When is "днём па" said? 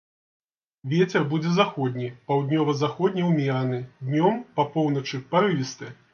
4.09-4.69